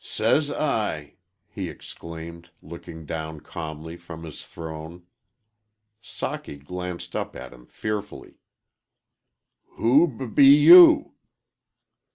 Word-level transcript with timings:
"Says 0.03 0.49
I!" 0.49 1.13
he 1.47 1.69
exclaimed, 1.69 2.49
looking 2.63 3.05
down 3.05 3.39
calmly 3.41 3.97
from 3.97 4.23
his 4.23 4.43
throne. 4.43 5.05
Socky 6.01 6.57
glanced 6.57 7.15
up 7.15 7.35
at 7.35 7.53
him 7.53 7.67
fearfully. 7.67 8.39
"Who 9.75 10.07
b 10.07 10.25
be 10.25 10.47
you?" 10.47 11.13